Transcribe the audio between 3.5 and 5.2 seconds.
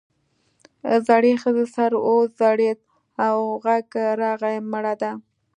غږ راغی مړه ده.